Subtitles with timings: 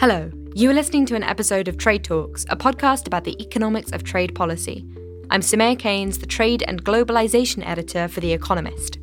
[0.00, 3.92] Hello, you are listening to an episode of Trade Talks, a podcast about the economics
[3.92, 4.84] of trade policy.
[5.30, 8.96] I'm Soumaya Keynes, the Trade and Globalization Editor for The Economist.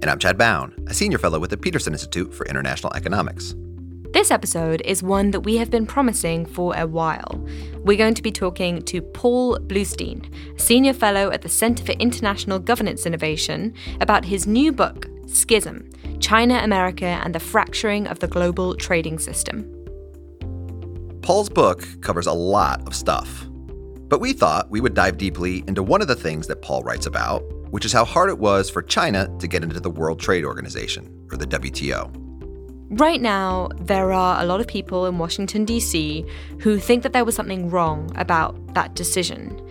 [0.00, 3.56] And I'm Chad Bown, a senior fellow with the Peterson Institute for International Economics.
[4.12, 7.44] This episode is one that we have been promising for a while.
[7.78, 12.60] We're going to be talking to Paul Blustein, senior fellow at the Center for International
[12.60, 15.90] Governance Innovation, about his new book, Schism
[16.20, 19.79] China, America, and the Fracturing of the Global Trading System.
[21.30, 23.46] Paul's book covers a lot of stuff.
[24.08, 27.06] But we thought we would dive deeply into one of the things that Paul writes
[27.06, 30.44] about, which is how hard it was for China to get into the World Trade
[30.44, 32.10] Organization, or the WTO.
[32.98, 36.26] Right now, there are a lot of people in Washington, D.C.,
[36.62, 39.64] who think that there was something wrong about that decision.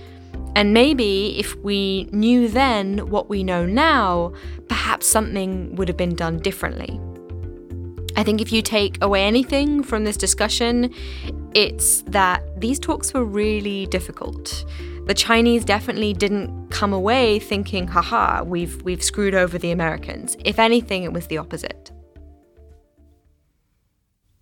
[0.56, 4.32] And maybe if we knew then what we know now,
[4.70, 7.02] perhaps something would have been done differently.
[8.16, 10.94] I think if you take away anything from this discussion,
[11.54, 14.66] it's that these talks were really difficult.
[15.06, 20.38] The Chinese definitely didn't come away thinking, haha, we've, we've screwed over the Americans.
[20.46, 21.92] If anything, it was the opposite.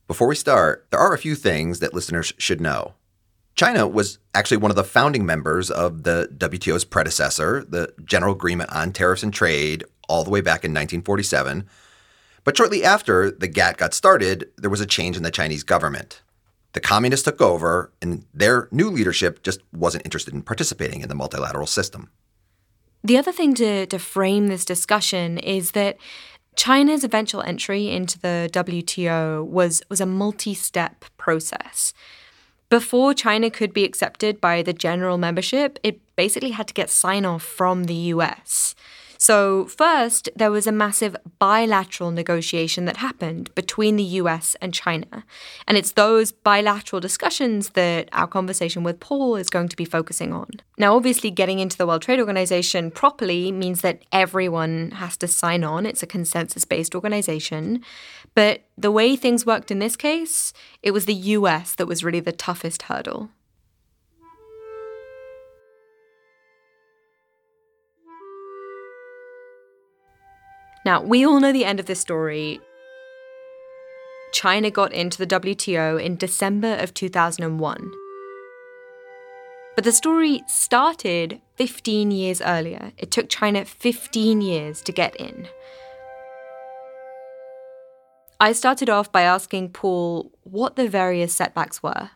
[0.08, 2.94] Before we start, there are a few things that listeners should know.
[3.56, 8.72] China was actually one of the founding members of the WTO's predecessor, the General Agreement
[8.72, 11.68] on Tariffs and Trade, all the way back in 1947.
[12.48, 16.22] But shortly after the GATT got started, there was a change in the Chinese government.
[16.72, 21.14] The communists took over, and their new leadership just wasn't interested in participating in the
[21.14, 22.10] multilateral system.
[23.04, 25.98] The other thing to, to frame this discussion is that
[26.56, 31.94] China's eventual entry into the WTO was, was a multi step process.
[32.70, 37.26] Before China could be accepted by the general membership, it basically had to get sign
[37.26, 38.74] off from the US.
[39.18, 45.24] So, first, there was a massive bilateral negotiation that happened between the US and China.
[45.68, 50.34] And it's those bilateral discussions that our conversation with Paul is going to be focusing
[50.34, 50.50] on.
[50.78, 55.64] Now, obviously, getting into the World Trade Organization properly means that everyone has to sign
[55.64, 57.84] on, it's a consensus based organization.
[58.36, 60.54] But the way things worked in this case,
[60.84, 63.30] it was the US that was really the toughest hurdle.
[70.88, 72.62] Now, we all know the end of this story.
[74.32, 77.92] China got into the WTO in December of 2001.
[79.76, 82.94] But the story started 15 years earlier.
[82.98, 85.50] It took China 15 years to get in.
[88.40, 92.12] I started off by asking Paul what the various setbacks were.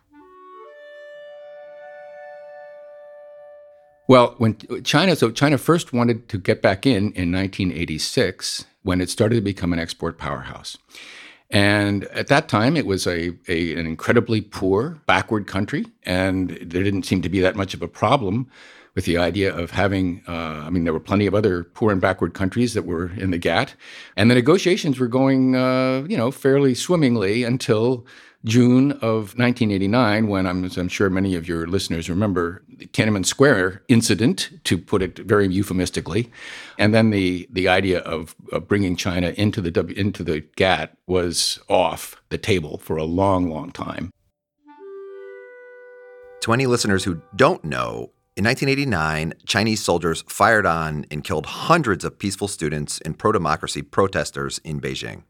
[4.11, 9.09] Well, when China, so China first wanted to get back in in 1986 when it
[9.09, 10.77] started to become an export powerhouse.
[11.49, 16.83] And at that time, it was a, a, an incredibly poor, backward country, and there
[16.83, 18.51] didn't seem to be that much of a problem
[18.95, 20.23] with the idea of having.
[20.27, 23.31] Uh, I mean, there were plenty of other poor and backward countries that were in
[23.31, 23.75] the GATT,
[24.17, 28.05] and the negotiations were going, uh, you know, fairly swimmingly until
[28.43, 33.83] June of 1989, when I'm, I'm, sure many of your listeners remember the Tiananmen Square
[33.87, 36.31] incident, to put it very euphemistically,
[36.79, 41.59] and then the the idea of, of bringing China into the into the GATT was
[41.69, 44.09] off the table for a long, long time.
[46.41, 52.03] To any listeners who don't know, in 1989, Chinese soldiers fired on and killed hundreds
[52.03, 55.23] of peaceful students and pro democracy protesters in Beijing.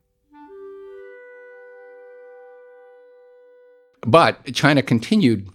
[4.02, 5.50] But China continued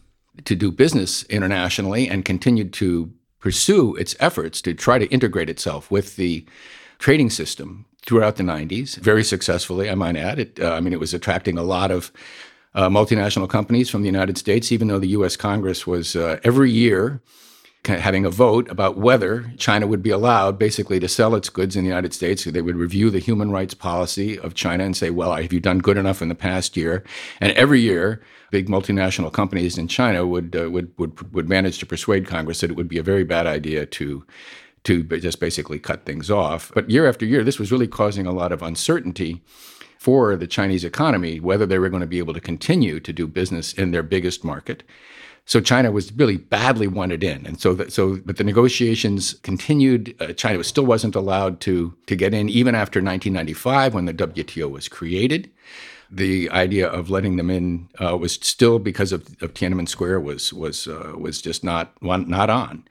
[0.45, 5.91] to do business internationally and continued to pursue its efforts to try to integrate itself
[5.91, 6.45] with the
[6.99, 10.39] trading system throughout the 90s, very successfully, I might add.
[10.39, 12.13] It, uh, I mean, it was attracting a lot of
[12.75, 15.37] uh, multinational companies from the United States, even though the U.S.
[15.37, 17.21] Congress was uh, every year
[17.87, 21.85] having a vote about whether China would be allowed basically to sell its goods in
[21.85, 22.45] the United States.
[22.45, 25.79] They would review the human rights policy of China and say, well, have you done
[25.79, 27.05] good enough in the past year?
[27.41, 31.87] And every year, big multinational companies in China would, uh, would, would, would manage to
[31.87, 34.25] persuade Congress that it would be a very bad idea to
[34.85, 36.71] to just basically cut things off.
[36.73, 39.43] But year after year, this was really causing a lot of uncertainty
[39.99, 43.27] for the Chinese economy, whether they were going to be able to continue to do
[43.27, 44.85] business in their biggest market.
[45.49, 50.15] So China was really badly wanted in, and so so but the negotiations continued.
[50.21, 54.69] Uh, China still wasn't allowed to to get in even after 1995 when the WTO
[54.69, 55.51] was created.
[56.11, 60.53] The idea of letting them in uh, was still because of, of Tiananmen Square was
[60.53, 62.85] was uh, was just not not on.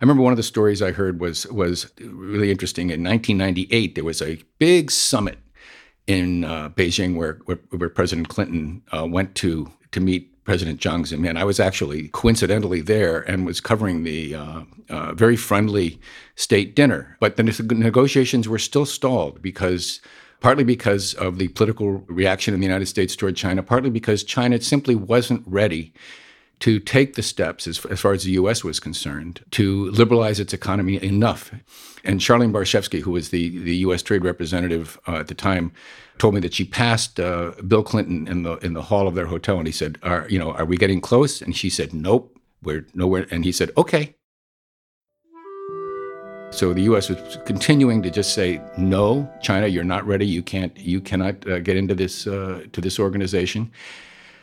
[0.00, 2.90] I remember one of the stories I heard was was really interesting.
[2.90, 5.38] In 1998, there was a big summit
[6.06, 11.06] in uh, Beijing, where, where, where President Clinton uh, went to to meet President Jiang
[11.06, 11.36] Zemin.
[11.36, 15.98] I was actually coincidentally there and was covering the uh, uh, very friendly
[16.36, 17.16] state dinner.
[17.18, 20.00] But the negotiations were still stalled because
[20.40, 24.60] partly because of the political reaction in the United States toward China, partly because China
[24.60, 25.94] simply wasn't ready
[26.60, 28.64] to take the steps, as, as, far as the U.S.
[28.64, 31.52] was concerned, to liberalize its economy enough.
[32.04, 34.02] And Charlene Barshefsky, who was the, the U.S.
[34.02, 35.72] trade representative uh, at the time,
[36.18, 39.26] told me that she passed uh, Bill Clinton in the in the hall of their
[39.26, 42.38] hotel, and he said, "Are you know, are we getting close?" And she said, "Nope,
[42.62, 44.14] we're nowhere." And he said, "Okay."
[46.50, 47.08] So the U.S.
[47.08, 50.26] was continuing to just say, "No, China, you're not ready.
[50.26, 50.76] You can't.
[50.78, 53.72] You cannot uh, get into this uh, to this organization."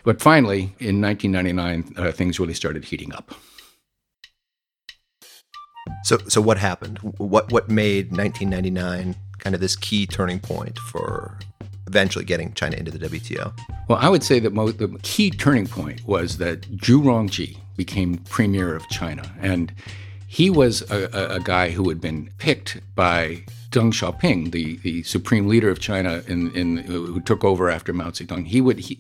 [0.04, 3.34] But finally, in 1999, uh, things really started heating up.
[6.04, 7.00] So, so what happened?
[7.00, 11.38] What what made 1999 kind of this key turning point for
[11.88, 13.54] eventually getting China into the WTO?
[13.88, 18.18] Well, I would say that mo- the key turning point was that Zhu Rongji became
[18.18, 19.74] premier of China, and
[20.28, 25.04] he was a, a, a guy who had been picked by Deng Xiaoping, the, the
[25.04, 28.46] supreme leader of China, in, in who took over after Mao Zedong.
[28.46, 29.00] He would he,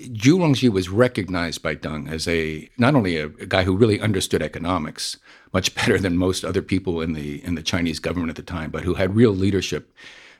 [0.00, 4.00] Zhu Rongji was recognized by Deng as a not only a, a, guy who really
[4.00, 5.16] understood economics
[5.52, 8.70] much better than most other people in the in the Chinese government at the time,
[8.70, 9.92] but who had real leadership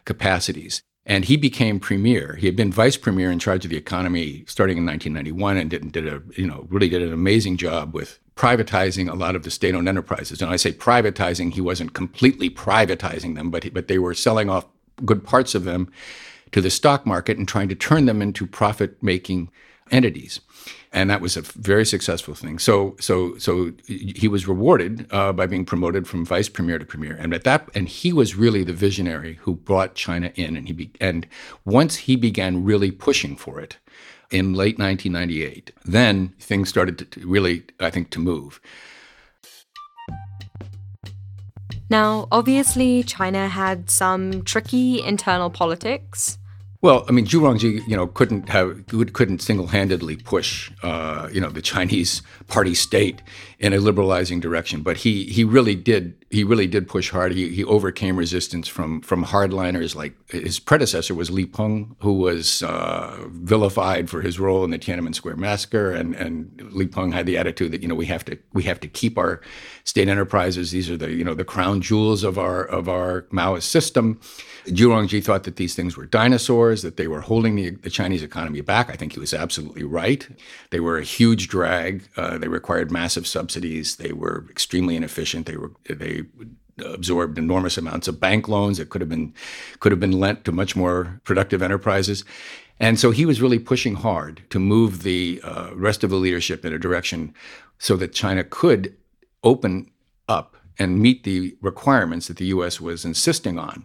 [0.04, 0.82] capacities.
[1.04, 2.36] And he became premier.
[2.36, 5.90] He had been vice premier in charge of the economy starting in 1991, and did,
[5.92, 9.50] did a you know really did an amazing job with privatizing a lot of the
[9.50, 10.40] state-owned enterprises.
[10.40, 14.66] And I say privatizing, he wasn't completely privatizing them, but but they were selling off
[15.04, 15.90] good parts of them
[16.52, 19.50] to the stock market and trying to turn them into profit making
[19.90, 20.40] entities.
[20.92, 22.58] And that was a very successful thing.
[22.58, 27.14] So, so, so he was rewarded uh, by being promoted from vice premier to premier,
[27.14, 30.56] and at that, and he was really the visionary who brought China in.
[30.56, 31.26] And he be, and
[31.66, 33.76] once he began really pushing for it
[34.30, 38.58] in late 1998, then things started to, to really, I think, to move.
[41.90, 46.38] Now, obviously, China had some tricky internal politics.
[46.80, 51.50] Well, I mean, Zhu Rongji, you know, couldn't have couldn't single-handedly push, uh, you know,
[51.50, 53.20] the Chinese party state
[53.58, 57.32] in a liberalizing direction, but he he really did he really did push hard.
[57.32, 62.62] He he overcame resistance from from hardliners like his predecessor was Li Peng, who was
[62.62, 67.26] uh, vilified for his role in the Tiananmen Square massacre, and and Li Peng had
[67.26, 69.40] the attitude that you know we have to we have to keep our
[69.88, 70.70] state enterprises.
[70.70, 74.20] These are the you know the crown jewels of our of our Maoist system.
[74.66, 78.22] Zhu Rongji thought that these things were dinosaurs, that they were holding the, the, Chinese
[78.22, 78.90] economy back.
[78.90, 80.28] I think he was absolutely right.
[80.70, 82.06] They were a huge drag.
[82.18, 83.96] Uh, they required massive subsidies.
[83.96, 85.46] They were extremely inefficient.
[85.46, 86.24] They were they
[86.84, 89.32] absorbed enormous amounts of bank loans that could have been
[89.80, 92.24] could have been lent to much more productive enterprises.
[92.80, 96.64] And so he was really pushing hard to move the uh, rest of the leadership
[96.64, 97.34] in a direction
[97.78, 98.94] so that China could
[99.44, 99.90] open
[100.28, 102.80] up and meet the requirements that the U.S.
[102.80, 103.84] was insisting on.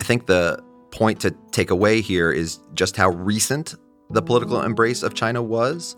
[0.00, 3.74] I think the point to take away here is just how recent
[4.10, 5.96] the political embrace of China was.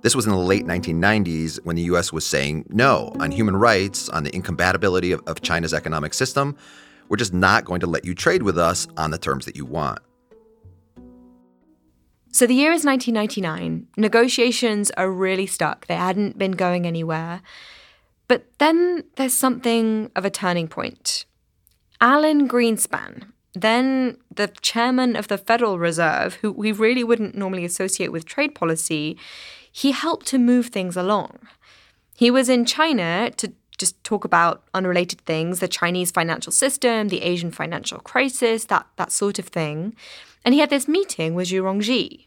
[0.00, 4.08] This was in the late 1990s when the US was saying no on human rights,
[4.10, 6.56] on the incompatibility of, of, China's economic system.
[7.08, 9.64] We're just not going to let you trade with us on the terms that you
[9.64, 9.98] want.
[12.30, 13.88] So the year is 1999.
[13.96, 15.86] Negotiations are really stuck.
[15.86, 17.42] They hadn't been going anywhere.
[18.28, 21.24] But then there's something of a turning point.
[22.00, 28.12] Alan Greenspan, then the chairman of the Federal Reserve, who we really wouldn't normally associate
[28.12, 29.16] with trade policy,
[29.72, 31.38] he helped to move things along.
[32.16, 37.22] He was in China to just talk about unrelated things, the Chinese financial system, the
[37.22, 39.94] Asian financial crisis, that, that sort of thing.
[40.48, 42.26] And he had this meeting with Zhu Rongji.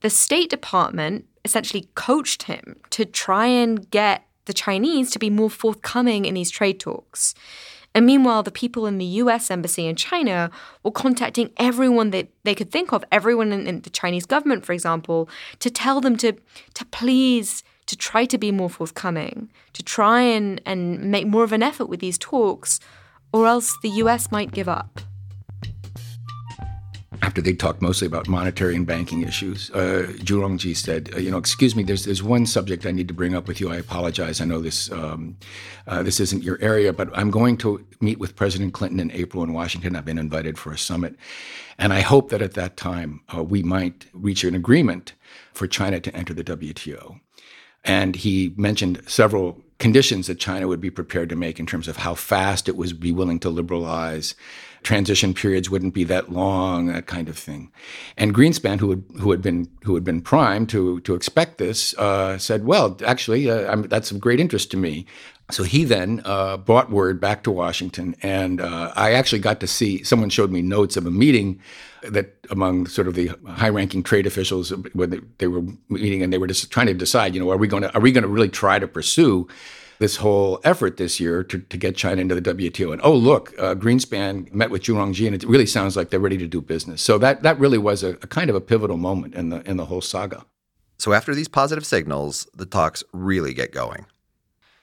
[0.00, 5.48] The State Department essentially coached him to try and get the Chinese to be more
[5.48, 7.36] forthcoming in these trade talks.
[7.94, 10.50] And meanwhile, the people in the US embassy in China
[10.82, 14.72] were contacting everyone that they could think of, everyone in, in the Chinese government, for
[14.72, 15.28] example,
[15.60, 16.32] to tell them to,
[16.74, 21.52] to please to try to be more forthcoming, to try and, and make more of
[21.52, 22.80] an effort with these talks,
[23.32, 25.00] or else the US might give up
[27.22, 31.30] after they talked mostly about monetary and banking issues, uh, Zhu Rongji said, uh, "You
[31.30, 31.82] know, excuse me.
[31.82, 33.70] There's there's one subject I need to bring up with you.
[33.70, 34.40] I apologize.
[34.40, 35.36] I know this um,
[35.86, 39.42] uh, this isn't your area, but I'm going to meet with President Clinton in April
[39.42, 39.96] in Washington.
[39.96, 41.16] I've been invited for a summit,
[41.78, 45.14] and I hope that at that time uh, we might reach an agreement
[45.52, 47.20] for China to enter the WTO."
[47.84, 51.96] And he mentioned several conditions that China would be prepared to make in terms of
[51.96, 54.34] how fast it would be willing to liberalize.
[54.82, 57.70] Transition periods wouldn't be that long, that kind of thing.
[58.16, 61.94] And Greenspan, who had, who had been who had been primed to to expect this,
[61.98, 65.06] uh, said, "Well, actually, uh, that's of great interest to me.
[65.50, 69.66] So he then uh, brought word back to Washington, and uh, I actually got to
[69.66, 70.02] see.
[70.02, 71.60] Someone showed me notes of a meeting
[72.02, 76.38] that among sort of the high-ranking trade officials when they, they were meeting, and they
[76.38, 78.28] were just trying to decide, you know, are we going to are we going to
[78.28, 79.46] really try to pursue
[80.00, 82.90] this whole effort this year to, to get China into the WTO.
[82.92, 86.38] And oh, look, uh, Greenspan met with Zhu and it really sounds like they're ready
[86.38, 87.02] to do business.
[87.02, 89.76] So that that really was a, a kind of a pivotal moment in the in
[89.76, 90.46] the whole saga.
[90.98, 94.06] So after these positive signals, the talks really get going.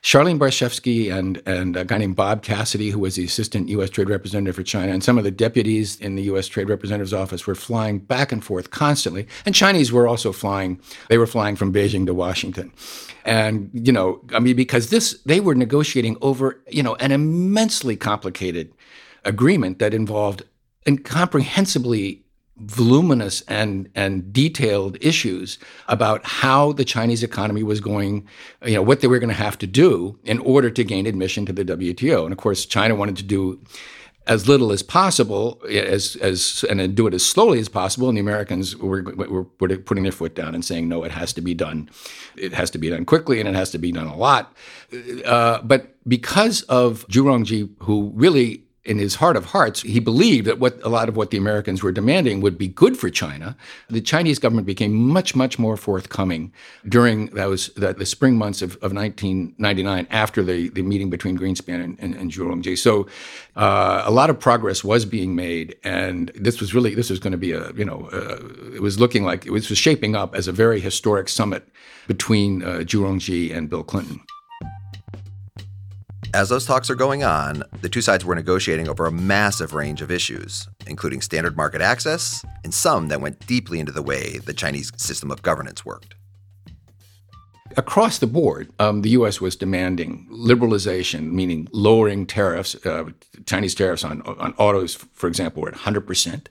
[0.08, 3.90] Charlene Barshefsky and, and a guy named Bob Cassidy, who was the assistant U.S.
[3.90, 6.48] trade representative for China, and some of the deputies in the U.S.
[6.48, 9.28] trade representative's office were flying back and forth constantly.
[9.46, 12.72] And Chinese were also flying, they were flying from Beijing to Washington.
[13.26, 17.98] And, you know, I mean, because this, they were negotiating over, you know, an immensely
[17.98, 18.72] complicated
[19.26, 20.42] agreement that involved
[20.86, 22.24] incomprehensibly
[22.60, 28.28] voluminous and and detailed issues about how the Chinese economy was going,
[28.66, 31.46] you know, what they were going to have to do in order to gain admission
[31.46, 32.24] to the WTO.
[32.24, 33.62] And of course, China wanted to do
[34.28, 38.10] as little as possible, as as and do it as slowly as possible.
[38.10, 41.34] And the Americans were, were, were putting their foot down and saying, no, it has
[41.34, 41.90] to be done.
[42.36, 44.56] It has to be done quickly, and it has to be done a lot.
[45.26, 50.48] Uh, but because of Zhu Rongji, who really in his heart of hearts, he believed
[50.48, 53.56] that what a lot of what the Americans were demanding would be good for China.
[53.90, 56.54] The Chinese government became much, much more forthcoming
[56.88, 61.84] during those the, the spring months of, of 1999 after the, the meeting between Greenspan
[61.84, 62.78] and, and, and Zhu Rongji.
[62.78, 63.08] So
[63.58, 67.32] uh, a lot of progress was being made, and this was really this was going
[67.32, 68.40] to be a you know uh,
[68.74, 71.68] it was looking like it was, was shaping up as a very historic summit
[72.08, 74.22] between uh, Zhu Rongji and Bill Clinton.
[76.38, 80.04] As those talks are going on, the two sides were negotiating over a massive range
[80.04, 84.54] of issues, including standard market access and some that went deeply into the way the
[84.54, 86.14] Chinese system of governance worked.
[87.76, 89.42] Across the board, um, the U.S.
[89.42, 92.76] was demanding liberalization, meaning lowering tariffs.
[92.86, 93.06] Uh,
[93.46, 96.48] Chinese tariffs on, on autos, for example, were at 100%.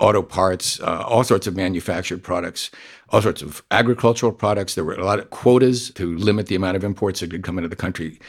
[0.00, 2.70] Auto parts, uh, all sorts of manufactured products,
[3.10, 4.74] all sorts of agricultural products.
[4.74, 7.58] There were a lot of quotas to limit the amount of imports that could come
[7.58, 8.20] into the country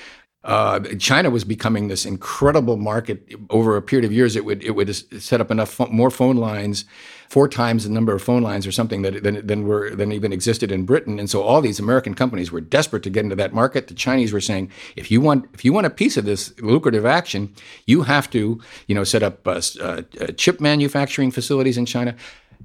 [0.43, 3.27] uh, China was becoming this incredible market.
[3.50, 6.86] Over a period of years, it would it would set up enough more phone lines,
[7.27, 10.31] four times the number of phone lines or something that than, than were than even
[10.31, 11.19] existed in Britain.
[11.19, 13.88] And so all these American companies were desperate to get into that market.
[13.88, 17.05] The Chinese were saying, if you want if you want a piece of this lucrative
[17.05, 17.53] action,
[17.86, 20.03] you have to you know set up uh, uh,
[20.38, 22.15] chip manufacturing facilities in China.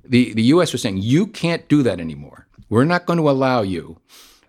[0.04, 0.70] The the U.S.
[0.70, 2.46] was saying you can't do that anymore.
[2.68, 3.98] We're not going to allow you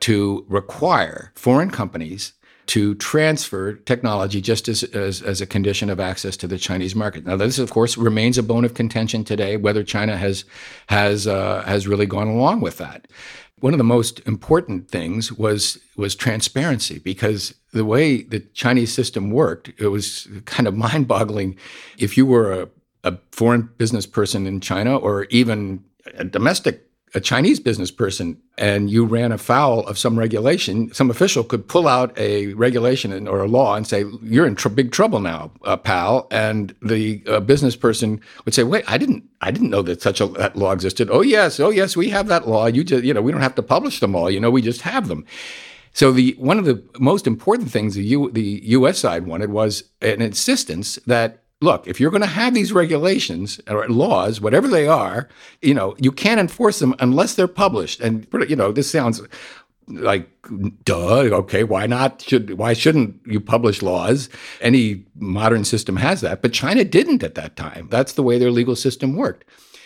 [0.01, 2.33] to require foreign companies
[2.67, 7.25] to transfer technology just as, as, as, a condition of access to the Chinese market.
[7.25, 10.45] Now, this, of course, remains a bone of contention today whether China has,
[10.87, 13.07] has, uh, has really gone along with that.
[13.59, 19.31] One of the most important things was, was transparency because the way the Chinese system
[19.31, 21.57] worked, it was kind of mind boggling.
[21.97, 22.69] If you were a,
[23.03, 25.83] a foreign business person in China or even
[26.15, 31.43] a domestic a Chinese business person and you ran afoul of some regulation, some official
[31.43, 35.19] could pull out a regulation or a law and say, "You're in tr- big trouble
[35.19, 39.69] now, uh, pal." And the uh, business person would say, "Wait, I didn't, I didn't
[39.69, 42.65] know that such a that law existed." Oh yes, oh yes, we have that law.
[42.65, 44.29] You just, you know, we don't have to publish them all.
[44.29, 45.25] You know, we just have them.
[45.93, 48.99] So the one of the most important things the U, the U.S.
[48.99, 53.87] side wanted was an insistence that look, if you're going to have these regulations or
[53.89, 55.27] laws, whatever they are,
[55.61, 57.99] you know, you can't enforce them unless they're published.
[57.99, 59.21] And you know, this sounds
[59.87, 60.27] like
[60.83, 62.21] duh okay why not?
[62.21, 64.29] Should why shouldn't you publish laws?
[64.61, 67.87] Any modern system has that but china didn't at that time.
[67.91, 69.45] That's the way their legal system worked.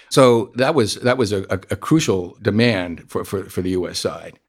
[0.09, 3.99] So that was that was a, a, a crucial demand for, for, for the us
[3.99, 4.39] side.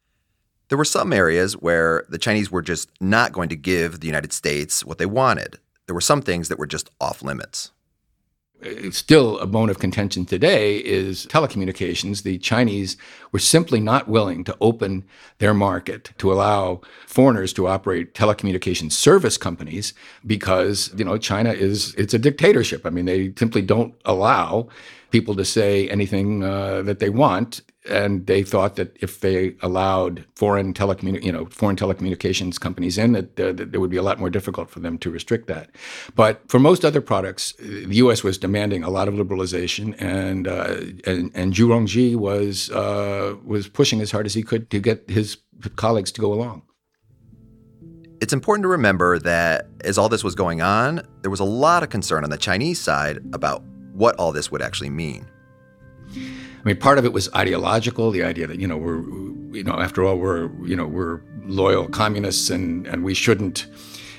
[0.68, 4.32] There were some areas where the Chinese were just not going to give the United
[4.32, 5.58] States what they wanted
[5.90, 7.72] there were some things that were just off limits.
[8.62, 12.22] It's Still, a bone of contention today is telecommunications.
[12.22, 12.96] The Chinese
[13.32, 15.02] were simply not willing to open
[15.38, 19.92] their market to allow foreigners to operate telecommunications service companies
[20.24, 22.86] because, you know, China is it's a dictatorship.
[22.86, 24.68] I mean, they simply don't allow
[25.10, 30.24] people to say anything uh, that they want and they thought that if they allowed
[30.36, 34.02] foreign telecommun- you know foreign telecommunications companies in that, uh, that it would be a
[34.02, 35.70] lot more difficult for them to restrict that.
[36.14, 40.76] But for most other products the US was demanding a lot of liberalization and uh,
[41.06, 45.08] and, and Zhu Rongji was uh, was pushing as hard as he could to get
[45.08, 45.38] his
[45.76, 46.62] colleagues to go along.
[48.20, 51.82] It's important to remember that as all this was going on, there was a lot
[51.82, 53.62] of concern on the Chinese side about
[54.00, 55.28] what all this would actually mean.
[56.16, 59.02] I mean, part of it was ideological, the idea that, you know, we're,
[59.54, 63.66] you know, after all, we're, you know, we're loyal communists and, and we shouldn't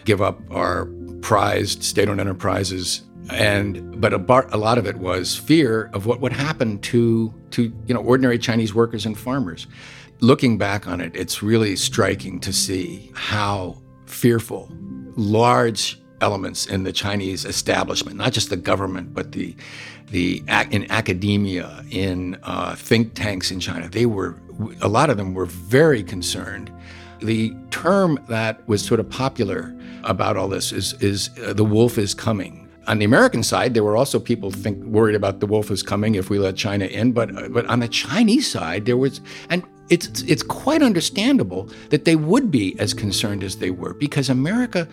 [0.05, 0.87] give up our
[1.21, 3.01] prized state-owned enterprises.
[3.31, 7.33] And but a, bar, a lot of it was fear of what would happen to
[7.51, 9.67] to you know ordinary Chinese workers and farmers.
[10.19, 14.69] Looking back on it, it's really striking to see how fearful
[15.15, 19.55] large elements in the Chinese establishment, not just the government, but the
[20.11, 24.37] the in academia, in uh, think tanks in China, they were
[24.81, 26.71] a lot of them were very concerned.
[27.19, 31.97] The term that was sort of popular about all this is is uh, the wolf
[31.97, 32.69] is coming.
[32.87, 36.15] On the American side, there were also people think worried about the wolf is coming
[36.15, 39.63] if we let China in, but uh, but on the Chinese side, there was and
[39.89, 44.87] it's it's quite understandable that they would be as concerned as they were because America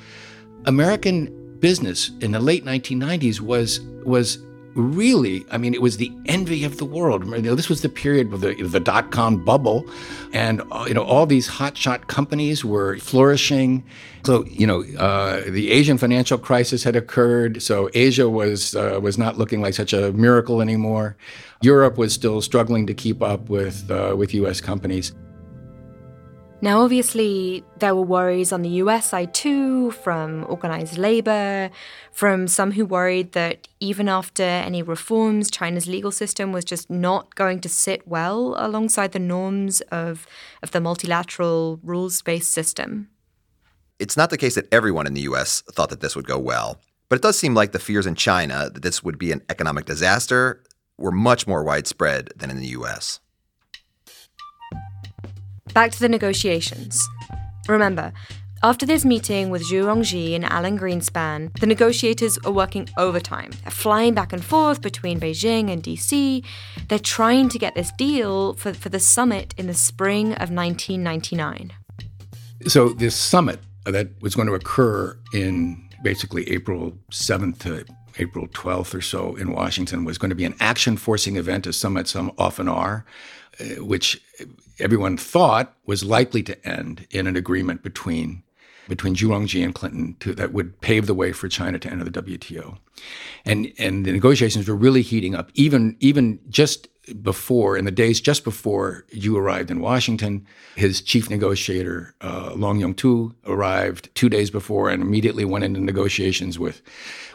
[0.66, 4.38] American business in the late 1990s was was
[4.78, 7.26] really, I mean, it was the envy of the world.
[7.26, 9.84] You know, this was the period of the, the dot com bubble,
[10.32, 13.84] and uh, you know, all these hotshot companies were flourishing.
[14.24, 19.18] So, you know, uh, the Asian financial crisis had occurred, so Asia was uh, was
[19.18, 21.16] not looking like such a miracle anymore.
[21.60, 24.60] Europe was still struggling to keep up with uh, with U.S.
[24.60, 25.12] companies.
[26.60, 31.70] Now, obviously, there were worries on the US side too, from organized labor,
[32.10, 37.36] from some who worried that even after any reforms, China's legal system was just not
[37.36, 40.26] going to sit well alongside the norms of,
[40.60, 43.08] of the multilateral rules based system.
[44.00, 46.80] It's not the case that everyone in the US thought that this would go well,
[47.08, 49.84] but it does seem like the fears in China that this would be an economic
[49.84, 50.64] disaster
[50.96, 53.20] were much more widespread than in the US.
[55.74, 57.08] Back to the negotiations.
[57.68, 58.12] Remember,
[58.62, 63.52] after this meeting with Zhu Rongji and Alan Greenspan, the negotiators are working overtime.
[63.62, 66.44] They're flying back and forth between Beijing and DC.
[66.88, 71.72] They're trying to get this deal for, for the summit in the spring of 1999.
[72.66, 77.84] So, this summit that was going to occur in basically April 7th to
[78.18, 81.76] April 12th or so in Washington was going to be an action forcing event, as
[81.76, 83.04] some at some often are,
[83.60, 84.20] uh, which
[84.78, 88.42] everyone thought was likely to end in an agreement between
[88.88, 92.22] between Zhu and Clinton to, that would pave the way for China to enter the
[92.22, 92.78] WTO.
[93.44, 96.88] And and the negotiations were really heating up even even just
[97.22, 102.78] before in the days just before you arrived in Washington, his chief negotiator uh, Long
[102.78, 106.82] Yong Tu arrived two days before and immediately went into negotiations with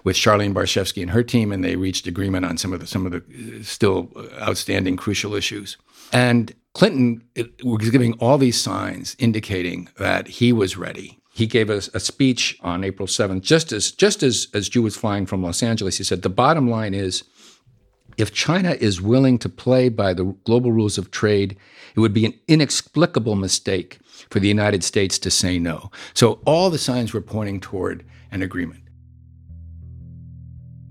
[0.03, 3.05] with Charlene Barshefsky and her team, and they reached agreement on some of the some
[3.05, 3.19] of the
[3.59, 4.09] uh, still
[4.41, 5.77] outstanding crucial issues.
[6.11, 7.23] And Clinton
[7.63, 11.19] was giving all these signs indicating that he was ready.
[11.31, 14.83] He gave us a, a speech on April 7th, just as just as, as Zhu
[14.83, 15.97] was flying from Los Angeles.
[15.97, 17.23] He said, the bottom line is
[18.17, 21.57] if China is willing to play by the global rules of trade,
[21.95, 23.99] it would be an inexplicable mistake
[24.29, 25.91] for the United States to say no.
[26.13, 28.81] So all the signs were pointing toward an agreement.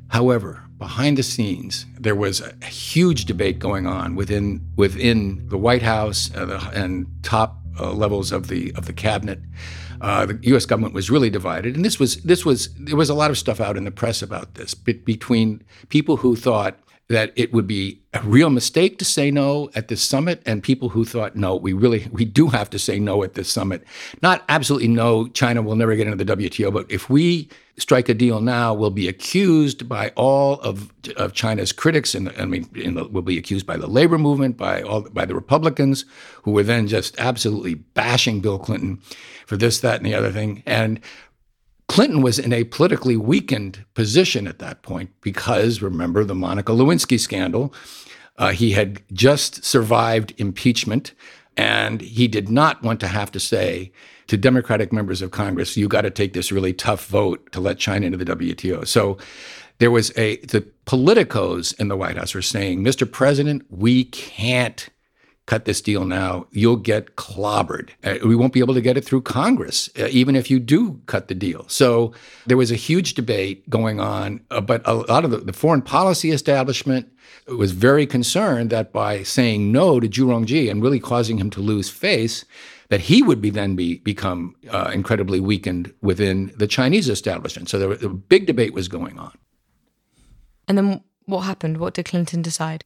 [0.08, 5.82] However, behind the scenes, there was a huge debate going on within within the White
[5.82, 9.40] House uh, the, and top uh, levels of the of the cabinet.
[10.00, 10.66] Uh, the U.S.
[10.66, 13.60] government was really divided, and this was this was there was a lot of stuff
[13.60, 16.78] out in the press about this between people who thought
[17.12, 20.88] that it would be a real mistake to say no at this summit and people
[20.88, 23.84] who thought no we really we do have to say no at this summit.
[24.22, 27.48] Not absolutely no china will never get into the wto but if we
[27.78, 32.44] strike a deal now we'll be accused by all of, of china's critics and i
[32.44, 36.04] mean the, we'll be accused by the labor movement by all by the republicans
[36.42, 39.00] who were then just absolutely bashing bill clinton
[39.52, 40.62] for this that and the other thing.
[40.64, 40.98] And
[41.92, 47.20] Clinton was in a politically weakened position at that point because, remember, the Monica Lewinsky
[47.20, 47.74] scandal.
[48.38, 51.12] Uh, he had just survived impeachment,
[51.54, 53.92] and he did not want to have to say
[54.28, 57.78] to Democratic members of Congress, you got to take this really tough vote to let
[57.78, 58.86] China into the WTO.
[58.86, 59.18] So
[59.76, 63.10] there was a, the politicos in the White House were saying, Mr.
[63.10, 64.88] President, we can't
[65.46, 67.90] cut this deal now, you'll get clobbered.
[68.04, 71.00] Uh, we won't be able to get it through Congress, uh, even if you do
[71.06, 71.64] cut the deal.
[71.68, 72.12] So
[72.46, 75.82] there was a huge debate going on, uh, but a lot of the, the, foreign
[75.82, 77.12] policy establishment
[77.48, 81.60] was very concerned that by saying no to Zhu Rongji and really causing him to
[81.60, 82.44] lose face,
[82.88, 87.68] that he would be then be become uh, incredibly weakened within the Chinese establishment.
[87.68, 89.36] So there a big debate was going on.
[90.68, 91.78] And then what happened?
[91.78, 92.84] What did Clinton decide?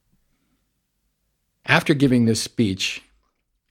[1.67, 3.03] After giving this speech,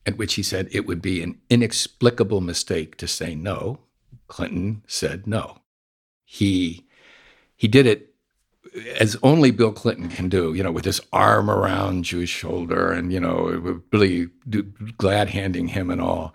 [0.05, 3.81] at which he said it would be an inexplicable mistake to say no,
[4.29, 5.59] Clinton said no.
[6.25, 6.87] He
[7.57, 8.15] he did it
[9.01, 13.13] as only Bill Clinton can do, you know, with his arm around Zhu's shoulder and,
[13.13, 14.29] you know, really
[14.99, 16.35] glad handing him and all.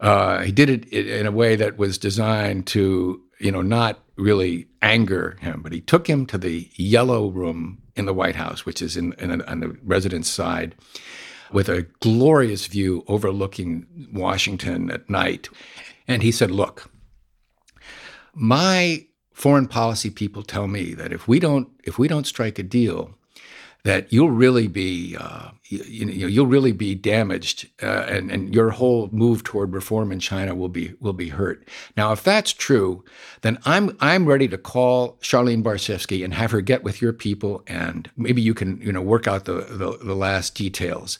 [0.00, 4.68] Uh, he did it in a way that was designed to, you know, not really
[4.82, 8.82] anger him, but he took him to the yellow room in the White House, which
[8.82, 10.74] is in, in on the residence side,
[11.52, 15.48] with a glorious view overlooking Washington at night.
[16.06, 16.90] And he said, Look,
[18.34, 22.62] my foreign policy people tell me that if we don't if we don't strike a
[22.62, 23.16] deal,
[23.84, 28.54] that you'll really be uh, you, you, know you'll really be damaged, uh, and and
[28.54, 31.66] your whole move toward reform in China will be will be hurt.
[31.96, 33.04] Now, if that's true,
[33.42, 37.62] then I'm I'm ready to call Charlene Barshefsky and have her get with your people,
[37.66, 41.18] and maybe you can you know work out the the, the last details.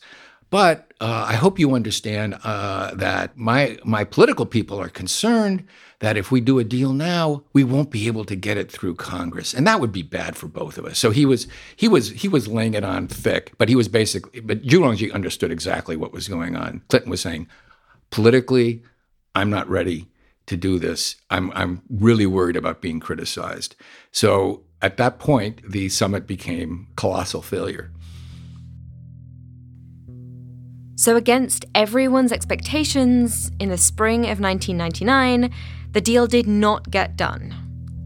[0.50, 5.66] But uh, I hope you understand uh, that my my political people are concerned
[6.00, 8.96] that if we do a deal now, we won't be able to get it through
[8.96, 10.98] Congress, and that would be bad for both of us.
[10.98, 14.40] So he was he was he was laying it on thick, but he was basically
[14.40, 16.82] but Zhu Rongji understood exactly what was going on.
[16.88, 17.46] Clinton was saying,
[18.10, 18.82] politically,
[19.34, 20.08] I'm not ready
[20.46, 21.14] to do this.
[21.30, 23.76] I'm I'm really worried about being criticized.
[24.10, 27.92] So at that point, the summit became colossal failure.
[31.00, 35.50] So, against everyone's expectations, in the spring of 1999,
[35.92, 37.54] the deal did not get done.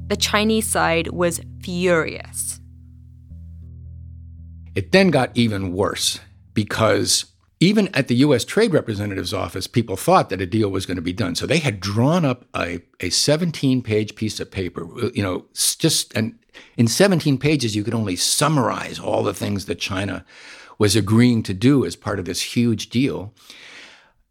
[0.07, 2.61] The Chinese side was furious.
[4.76, 6.20] It then got even worse
[6.52, 7.24] because
[7.64, 11.03] even at the US Trade Representative's office, people thought that a deal was going to
[11.03, 11.35] be done.
[11.35, 15.46] So they had drawn up a, a 17 page piece of paper, you know,
[15.79, 16.38] just, and
[16.77, 20.24] in 17 pages, you could only summarize all the things that China
[20.79, 23.33] was agreeing to do as part of this huge deal.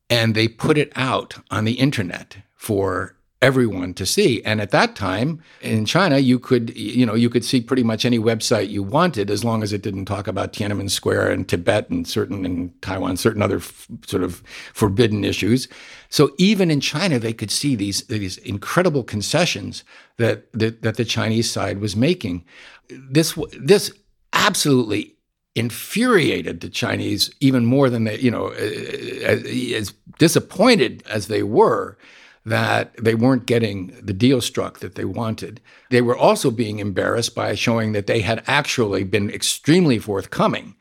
[0.10, 4.42] And they put it out on the internet for everyone to see.
[4.44, 8.06] And at that time in China, you could, you know, you could see pretty much
[8.06, 11.90] any website you wanted as long as it didn't talk about Tiananmen Square and Tibet
[11.90, 14.42] and certain in Taiwan, certain other f- sort of
[14.74, 15.68] forbidden issues.
[16.08, 19.84] So even in China, they could see these these incredible concessions
[20.16, 22.46] that that, that the Chinese side was making.
[22.88, 23.92] This this
[24.32, 25.18] absolutely
[25.56, 31.98] infuriated the Chinese even more than they, you know, as, as, disappointed as they were
[32.46, 35.62] that they weren't getting the deal struck that they wanted.
[35.90, 40.76] They were also being embarrassed by showing that they had actually been extremely forthcoming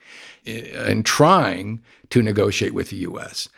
[0.46, 3.48] eh, in trying to negotiate with the U.S.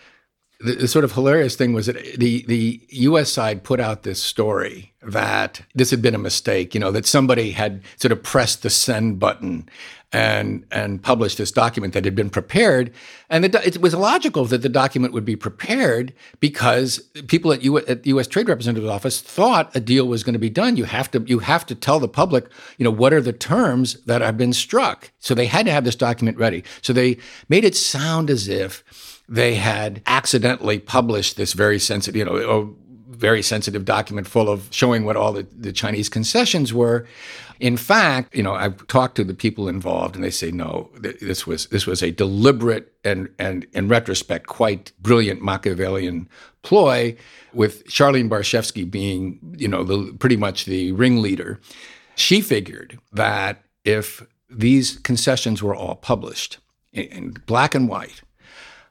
[0.60, 3.30] The, the, sort of hilarious thing was that the the U.S.
[3.30, 7.50] side put out this story that this had been a mistake, you know, that somebody
[7.50, 9.68] had sort of pressed the send button
[10.14, 12.92] and and published this document that had been prepared.
[13.28, 17.78] And the, it was logical that the document would be prepared because people at, U,
[17.78, 18.28] at the U.S.
[18.28, 20.76] Trade Representative's office thought a deal was going to be done.
[20.76, 22.46] You have to you have to tell the public,
[22.78, 25.10] you know, what are the terms that have been struck.
[25.18, 26.62] So they had to have this document ready.
[26.80, 28.84] So they made it sound as if
[29.28, 32.76] they had accidentally published this very sensitive, you know, oh,
[33.14, 37.06] very sensitive document full of showing what all the, the Chinese concessions were.
[37.60, 40.90] In fact, you know, I've talked to the people involved, and they say no.
[40.98, 46.28] This was this was a deliberate and and in retrospect quite brilliant Machiavellian
[46.62, 47.16] ploy,
[47.52, 51.60] with Charlene Barshefsky being you know the, pretty much the ringleader.
[52.16, 56.58] She figured that if these concessions were all published
[56.92, 58.22] in black and white,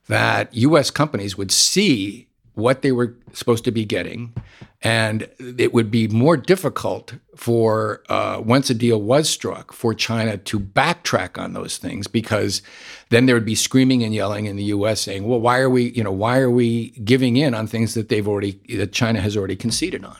[0.07, 0.91] that U.S.
[0.91, 4.33] companies would see what they were supposed to be getting.
[4.81, 10.37] And it would be more difficult for, uh, once a deal was struck, for China
[10.37, 12.61] to backtrack on those things because
[13.09, 14.99] then there would be screaming and yelling in the U.S.
[14.99, 18.09] saying, "Well, why are we, you know, why are we giving in on things that
[18.09, 20.17] they've already, that China has already conceded on?"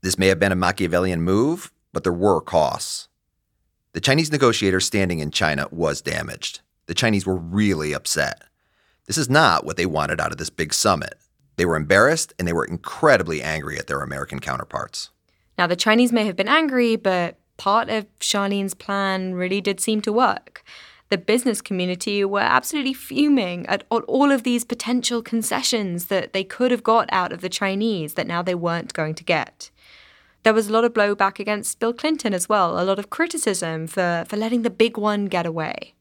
[0.00, 3.08] This may have been a Machiavellian move, but there were costs.
[3.92, 6.60] The Chinese negotiator standing in China was damaged.
[6.86, 8.42] The Chinese were really upset.
[9.06, 11.14] This is not what they wanted out of this big summit.
[11.56, 15.10] They were embarrassed and they were incredibly angry at their American counterparts.
[15.56, 20.02] Now, the Chinese may have been angry, but part of Charlene's plan really did seem
[20.02, 20.62] to work.
[21.08, 26.72] The business community were absolutely fuming at all of these potential concessions that they could
[26.72, 29.70] have got out of the Chinese that now they weren't going to get.
[30.42, 33.86] There was a lot of blowback against Bill Clinton as well, a lot of criticism
[33.86, 35.95] for, for letting the big one get away.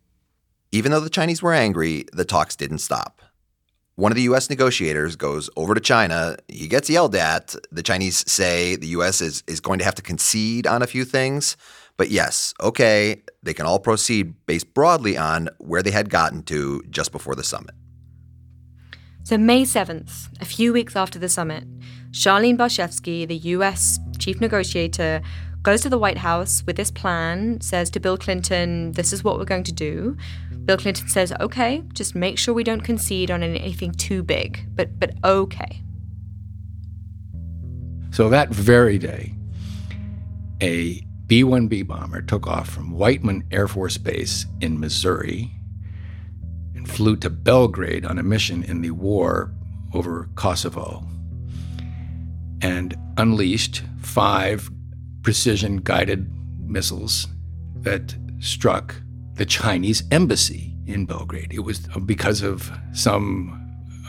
[0.75, 3.21] Even though the Chinese were angry, the talks didn't stop.
[3.95, 4.49] One of the U.S.
[4.49, 6.35] negotiators goes over to China.
[6.49, 7.55] He gets yelled at.
[7.71, 9.21] The Chinese say the U.S.
[9.21, 11.55] is, is going to have to concede on a few things.
[11.95, 16.83] But yes, okay, they can all proceed based broadly on where they had gotten to
[16.89, 17.73] just before the summit.
[19.23, 21.63] So, May 7th, a few weeks after the summit,
[22.11, 25.21] Charlene Barshefsky, the US chief negotiator,
[25.65, 29.39] goes to the White House with this plan, says to Bill Clinton, This is what
[29.39, 30.15] we're going to do.
[30.65, 34.99] Bill Clinton says, Okay, just make sure we don't concede on anything too big, but,
[34.99, 35.81] but okay.
[38.11, 39.33] So that very day,
[40.61, 45.51] a B 1B bomber took off from Whiteman Air Force Base in Missouri
[46.75, 49.51] and flew to Belgrade on a mission in the war
[49.93, 51.05] over Kosovo
[52.61, 54.69] and unleashed five
[55.21, 57.27] precision guided missiles
[57.81, 58.95] that struck
[59.35, 61.53] the Chinese embassy in Belgrade.
[61.53, 63.61] It was because of some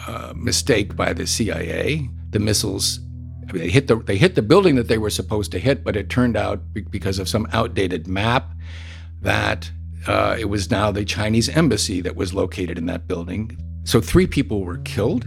[0.06, 2.08] uh, mistake by the CIA.
[2.30, 3.00] The missiles
[3.48, 5.84] I mean, they hit the they hit the building that they were supposed to hit,
[5.84, 6.60] but it turned out
[6.90, 8.50] because of some outdated map
[9.22, 9.70] that
[10.06, 13.56] uh, it was now the Chinese embassy that was located in that building.
[13.84, 15.26] So three people were killed.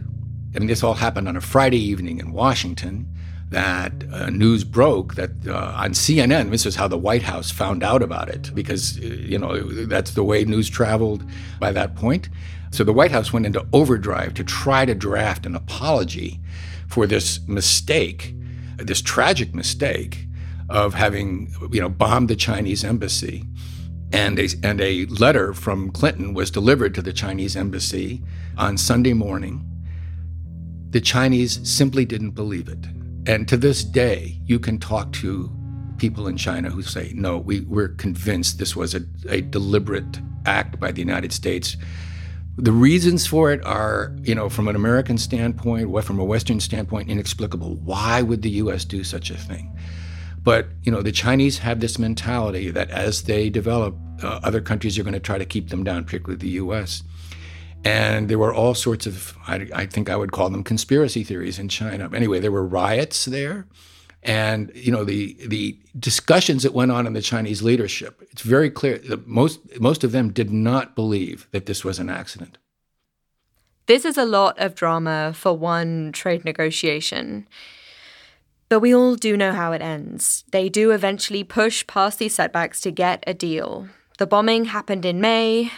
[0.56, 3.08] I mean, this all happened on a Friday evening in Washington.
[3.50, 6.52] That uh, news broke that uh, on CNN.
[6.52, 10.12] This is how the White House found out about it because uh, you know that's
[10.12, 11.24] the way news traveled
[11.60, 12.30] by that point.
[12.72, 16.40] So the White House went into overdrive to try to draft an apology
[16.88, 18.36] for this mistake,
[18.78, 20.28] this tragic mistake
[20.70, 23.46] of having you know bombed the Chinese embassy.
[24.12, 28.24] And a, and a letter from Clinton was delivered to the Chinese embassy
[28.58, 29.64] on Sunday morning.
[30.90, 32.88] The Chinese simply didn't believe it.
[33.30, 35.50] And to this day, you can talk to
[35.98, 40.80] people in China who say, no, we, we're convinced this was a, a deliberate act
[40.80, 41.78] by the United States
[42.62, 47.10] the reasons for it are, you know, from an American standpoint, from a Western standpoint,
[47.10, 47.76] inexplicable.
[47.76, 48.84] Why would the U.S.
[48.84, 49.74] do such a thing?
[50.44, 55.00] But you know, the Chinese have this mentality that as they develop, uh, other countries
[55.00, 57.04] are going to try to keep them down, particularly the U.S.
[57.86, 61.58] And there were all sorts of, I, I think I would call them conspiracy theories
[61.58, 62.10] in China.
[62.14, 63.68] Anyway, there were riots there
[64.24, 68.22] and you know the the discussions that went on in the Chinese leadership.
[68.32, 72.10] It's very clear that most most of them did not believe that this was an
[72.10, 72.58] accident.
[73.86, 77.48] This is a lot of drama for one trade negotiation.
[78.68, 80.44] But we all do know how it ends.
[80.52, 83.88] They do eventually push past these setbacks to get a deal.
[84.20, 85.72] The bombing happened in May,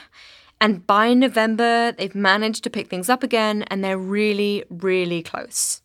[0.62, 5.82] and by November, they've managed to pick things up again, and they're really, really close.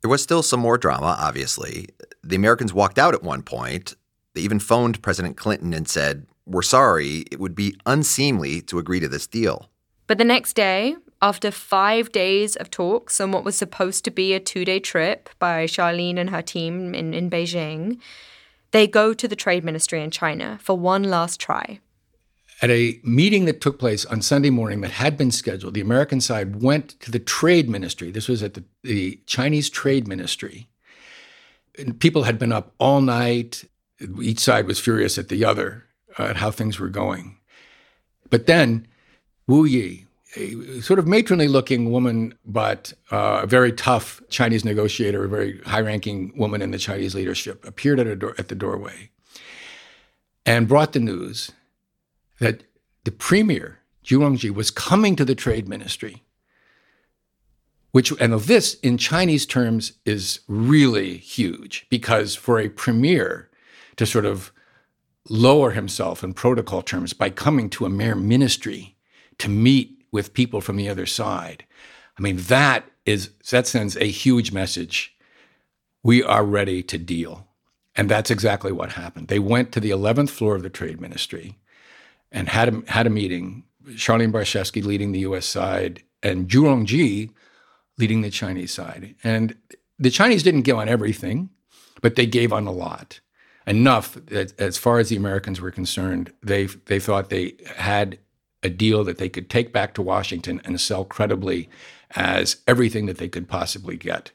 [0.00, 1.88] There was still some more drama, obviously.
[2.24, 3.94] The Americans walked out at one point.
[4.34, 8.98] They even phoned President Clinton and said, We're sorry, it would be unseemly to agree
[8.98, 9.70] to this deal.
[10.08, 14.34] But the next day, after five days of talks on what was supposed to be
[14.34, 17.98] a two day trip by Charlene and her team in, in Beijing,
[18.72, 21.78] they go to the Trade Ministry in China for one last try.
[22.62, 26.20] At a meeting that took place on Sunday morning that had been scheduled, the American
[26.20, 28.12] side went to the Trade Ministry.
[28.12, 30.68] This was at the, the Chinese Trade Ministry.
[31.76, 33.64] And people had been up all night.
[34.20, 35.84] Each side was furious at the other
[36.16, 37.36] uh, at how things were going.
[38.30, 38.86] But then
[39.48, 45.24] Wu Yi, a sort of matronly looking woman, but uh, a very tough Chinese negotiator,
[45.24, 49.10] a very high ranking woman in the Chinese leadership, appeared at, door, at the doorway
[50.46, 51.50] and brought the news
[52.42, 52.64] that
[53.04, 56.24] the premier, Zhu Rongji, was coming to the trade ministry,
[57.92, 63.48] which, and this in Chinese terms is really huge because for a premier
[63.94, 64.50] to sort of
[65.30, 68.96] lower himself in protocol terms by coming to a mere ministry
[69.38, 71.64] to meet with people from the other side,
[72.18, 75.14] I mean, that is, that sends a huge message.
[76.02, 77.46] We are ready to deal.
[77.94, 79.28] And that's exactly what happened.
[79.28, 81.58] They went to the 11th floor of the trade ministry
[82.32, 83.64] and had a, had a meeting.
[83.90, 85.46] Charlene Barshefsky leading the U.S.
[85.46, 87.30] side and Zhu Rongji
[87.98, 89.14] leading the Chinese side.
[89.22, 89.56] And
[89.98, 91.50] the Chinese didn't give on everything,
[92.00, 93.20] but they gave on a lot.
[93.66, 98.18] Enough that, as far as the Americans were concerned, they they thought they had
[98.64, 101.68] a deal that they could take back to Washington and sell credibly
[102.16, 104.32] as everything that they could possibly get.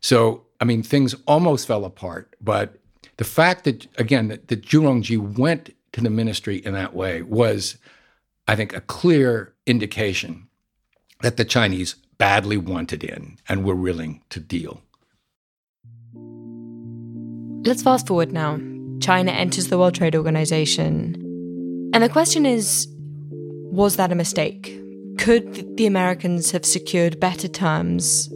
[0.00, 2.34] So, I mean, things almost fell apart.
[2.40, 2.78] But
[3.16, 7.22] the fact that, again, that, that Zhu Rongji went to the ministry in that way
[7.22, 7.76] was,
[8.46, 10.48] I think, a clear indication
[11.20, 14.82] that the Chinese badly wanted in and were willing to deal.
[17.66, 18.60] Let's fast forward now.
[19.00, 21.14] China enters the World Trade Organization.
[21.92, 22.88] And the question is
[23.70, 24.80] was that a mistake?
[25.18, 28.32] Could the Americans have secured better terms?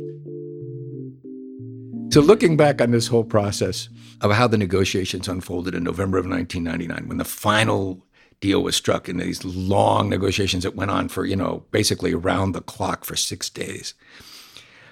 [2.12, 3.88] So, looking back on this whole process,
[4.20, 8.06] of how the negotiations unfolded in November of 1999 when the final
[8.40, 12.52] deal was struck in these long negotiations that went on for, you know, basically around
[12.52, 13.94] the clock for six days.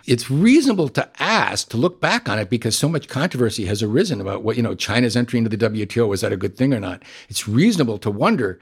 [0.06, 4.20] it's reasonable to ask to look back on it because so much controversy has arisen
[4.20, 6.80] about what you know China's entry into the WTO was that a good thing or
[6.80, 7.02] not.
[7.28, 8.58] It's reasonable to wonder,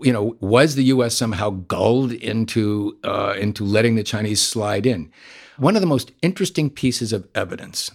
[0.00, 1.16] you know, was the U.S.
[1.16, 5.10] somehow gulled into uh, into letting the Chinese slide in?
[5.58, 7.90] One of the most interesting pieces of evidence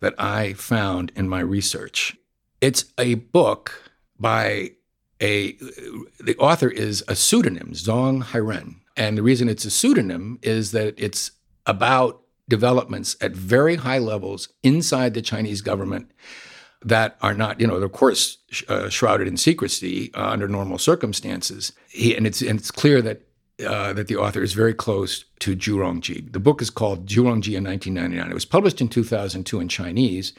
[0.00, 2.16] that I found in my research,
[2.60, 4.72] it's a book by
[5.20, 5.52] a
[6.20, 8.76] the author is a pseudonym, Zong Hairen.
[8.96, 11.30] And the reason it's a pseudonym is that it's
[11.66, 16.10] about developments at very high levels inside the Chinese government
[16.84, 21.72] that are not, you know, of course, uh, shrouded in secrecy uh, under normal circumstances.
[21.88, 23.22] He, and it's and it's clear that
[23.66, 26.32] uh, that the author is very close to Zhu Rongji.
[26.32, 28.30] The book is called Zhu Rongji in 1999.
[28.30, 30.32] It was published in 2002 in Chinese.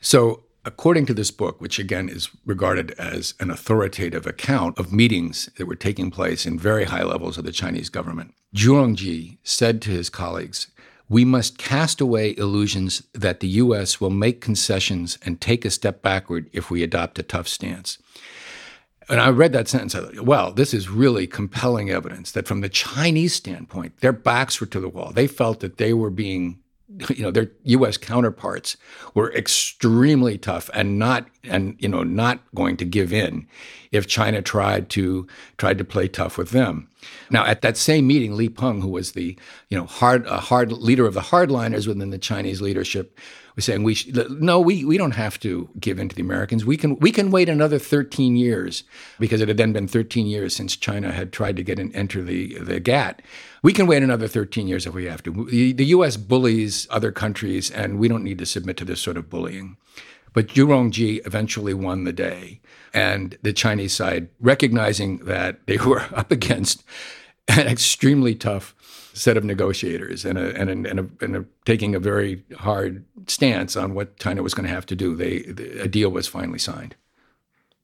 [0.00, 5.50] So, according to this book, which again is regarded as an authoritative account of meetings
[5.56, 9.82] that were taking place in very high levels of the Chinese government, Zhu Rongji said
[9.82, 10.68] to his colleagues,
[11.08, 14.00] we must cast away illusions that the U.S.
[14.00, 17.98] will make concessions and take a step backward if we adopt a tough stance.
[19.08, 19.94] And I read that sentence.
[20.20, 24.80] Well, this is really compelling evidence that from the Chinese standpoint, their backs were to
[24.80, 25.12] the wall.
[25.12, 26.58] They felt that they were being,
[27.10, 27.96] you know, their U.S.
[27.96, 28.76] counterparts
[29.14, 33.46] were extremely tough and not, and you know, not going to give in
[33.92, 35.26] if China tried to
[35.58, 36.88] tried to play tough with them.
[37.30, 39.38] Now, at that same meeting, Li Peng, who was the,
[39.68, 43.18] you know, hard, a hard leader of the hardliners within the Chinese leadership,
[43.56, 46.64] was saying we sh- no, we we don't have to give in to the Americans.
[46.64, 48.84] We can we can wait another 13 years
[49.18, 52.22] because it had then been 13 years since China had tried to get and enter
[52.22, 53.22] the the GATT.
[53.62, 55.46] We can wait another 13 years if we have to.
[55.50, 56.16] The, the U.S.
[56.16, 59.76] bullies other countries, and we don't need to submit to this sort of bullying.
[60.34, 62.60] But Zhu Rongji eventually won the day,
[62.92, 66.84] and the Chinese side, recognizing that they were up against
[67.48, 68.74] an extremely tough
[69.14, 73.04] set of negotiators and, a, and, a, and, a, and a, taking a very hard
[73.26, 75.14] stance on what China was going to have to do.
[75.16, 76.96] They, the, a deal was finally signed.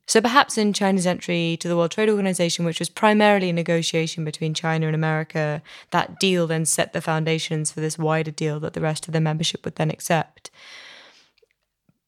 [0.06, 4.24] So perhaps in China's entry to the World Trade Organization, which was primarily a negotiation
[4.24, 5.62] between China and America,
[5.92, 9.20] that deal then set the foundations for this wider deal that the rest of the
[9.20, 10.50] membership would then accept.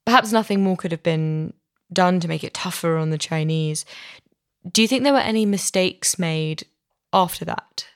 [0.04, 1.52] Perhaps nothing more could have been
[1.92, 3.84] done to make it tougher on the Chinese.
[4.68, 6.66] Do you think there were any mistakes made
[7.12, 7.86] after that?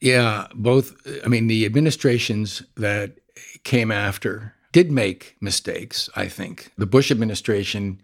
[0.00, 0.96] Yeah, both.
[1.24, 3.18] I mean, the administrations that
[3.64, 6.72] came after did make mistakes, I think.
[6.78, 8.00] The Bush administration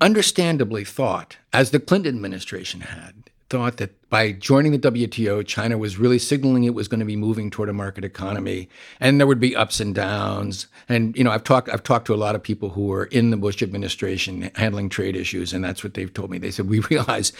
[0.00, 5.98] understandably thought, as the Clinton administration had, thought that by joining the WTO, China was
[5.98, 8.68] really signaling it was going to be moving toward a market economy,
[9.00, 10.68] and there would be ups and downs.
[10.88, 13.30] And you know, I've talked I've talked to a lot of people who were in
[13.30, 16.38] the Bush administration handling trade issues, and that's what they've told me.
[16.38, 17.34] They said we realized,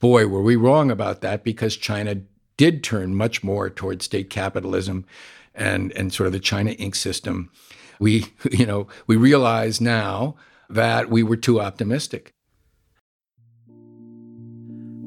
[0.00, 2.16] boy, were we wrong about that because China
[2.56, 5.04] did turn much more towards state capitalism
[5.54, 6.96] and and sort of the China Inc.
[6.96, 7.50] system.
[7.98, 10.36] We you know we realize now
[10.68, 12.32] that we were too optimistic.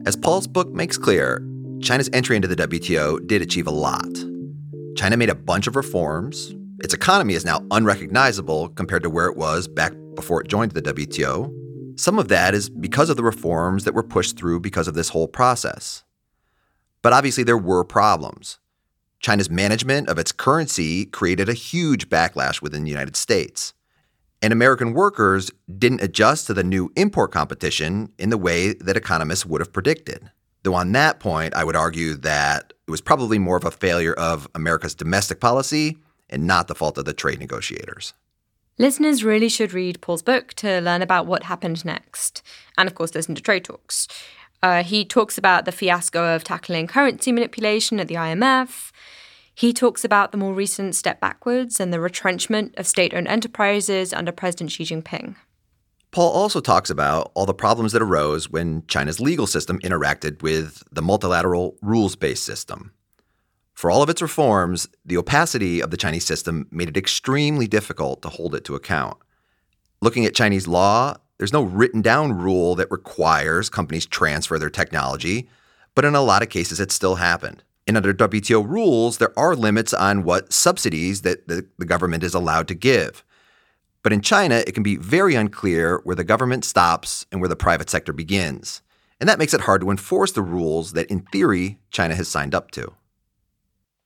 [0.06, 1.44] As Paul's book makes clear,
[1.82, 4.08] China's entry into the WTO did achieve a lot.
[4.96, 6.56] China made a bunch of reforms.
[6.80, 10.82] Its economy is now unrecognizable compared to where it was back before it joined the
[10.82, 11.52] WTO.
[12.00, 15.10] Some of that is because of the reforms that were pushed through because of this
[15.10, 16.05] whole process.
[17.06, 18.58] But obviously, there were problems.
[19.20, 23.76] China's management of its currency created a huge backlash within the United States
[24.42, 29.44] and American workers didn't adjust to the new import competition in the way that economists
[29.44, 30.30] would have predicted.
[30.62, 34.14] Though on that point, I would argue that it was probably more of a failure
[34.14, 35.98] of America's domestic policy
[36.30, 38.14] and not the fault of the trade negotiators.
[38.78, 42.44] Listeners really should read Paul's book to learn about what happened next,
[42.78, 44.08] and of course, listen to Trade Talks.
[44.66, 48.92] Uh, he talks about the fiasco of tackling currency manipulation at the IMF,
[49.54, 54.12] he talks about the more recent step backwards and the retrenchment of state owned enterprises
[54.12, 55.36] under President Xi Jinping.
[56.10, 60.82] Paul also talks about all the problems that arose when China's legal system interacted with
[60.92, 62.92] the multilateral rules based system.
[63.76, 68.24] For all of its reforms, the opacity of the Chinese system made it extremely difficult
[68.24, 69.18] to hold it to account.
[70.02, 75.50] Looking at Chinese law, there's no written down rule that requires companies transfer their technology,
[75.94, 77.64] but in a lot of cases it still happened.
[77.88, 82.34] And under WTO rules, there are limits on what subsidies that the, the government is
[82.34, 83.24] allowed to give.
[84.02, 87.56] But in China, it can be very unclear where the government stops and where the
[87.56, 88.82] private sector begins.
[89.20, 92.54] And that makes it hard to enforce the rules that, in theory, China has signed
[92.54, 92.94] up to.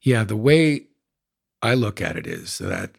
[0.02, 0.88] Yeah, the way
[1.62, 2.92] I look at it is that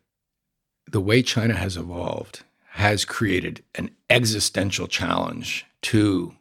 [0.90, 2.42] the way China has evolved
[2.80, 6.34] has created an existential challenge to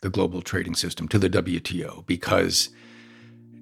[0.00, 2.70] the global trading system, to the WTO, because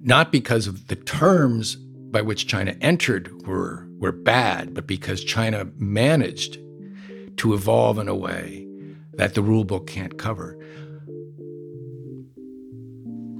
[0.01, 5.67] not because of the terms by which China entered were, were bad, but because China
[5.75, 6.57] managed
[7.35, 8.65] to evolve in a way
[9.15, 10.57] that the rulebook can't cover.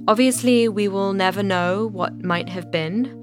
[0.06, 3.17] Obviously, we will never know what might have been.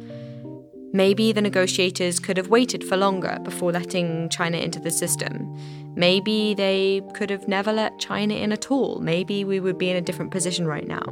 [0.96, 5.54] Maybe the negotiators could have waited for longer before letting China into the system.
[5.94, 9.00] Maybe they could have never let China in at all.
[9.02, 11.04] Maybe we would be in a different position right now.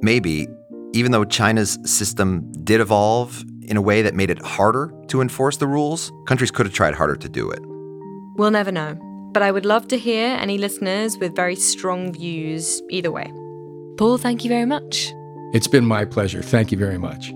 [0.00, 0.46] Maybe,
[0.92, 5.56] even though China's system did evolve in a way that made it harder to enforce
[5.56, 7.58] the rules, countries could have tried harder to do it.
[8.36, 8.94] We'll never know.
[9.32, 13.32] But I would love to hear any listeners with very strong views either way.
[13.98, 15.12] Paul, thank you very much.
[15.52, 16.42] It's been my pleasure.
[16.42, 17.34] Thank you very much.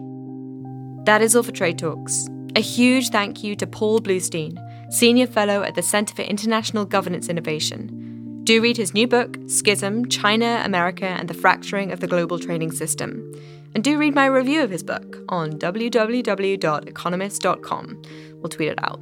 [1.09, 2.29] That is all for Trade Talks.
[2.55, 4.59] A huge thank you to Paul Blustein,
[4.93, 8.43] Senior Fellow at the Center for International Governance Innovation.
[8.45, 12.73] Do read his new book, Schism China, America, and the Fracturing of the Global Trading
[12.73, 13.33] System.
[13.75, 18.03] And do read my review of his book on www.economist.com.
[18.35, 19.01] We'll tweet it out.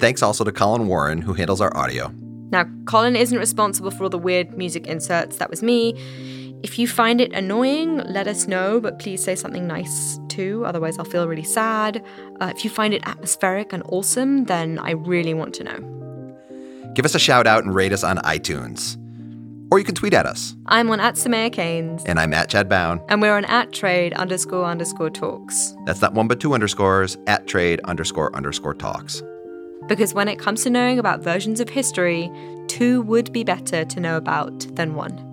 [0.00, 2.12] Thanks also to Colin Warren, who handles our audio.
[2.50, 5.94] Now, Colin isn't responsible for all the weird music inserts, that was me.
[6.62, 10.96] If you find it annoying, let us know, but please say something nice too, otherwise,
[10.98, 12.04] I'll feel really sad.
[12.40, 16.92] Uh, if you find it atmospheric and awesome, then I really want to know.
[16.94, 18.96] Give us a shout out and rate us on iTunes.
[19.72, 20.54] Or you can tweet at us.
[20.66, 22.04] I'm on at Soumaya Keynes.
[22.04, 23.02] And I'm at Chad Bown.
[23.08, 25.74] And we're on at trade underscore underscore talks.
[25.86, 29.22] That's not one but two underscores, at trade underscore underscore talks.
[29.88, 32.30] Because when it comes to knowing about versions of history,
[32.68, 35.31] two would be better to know about than one.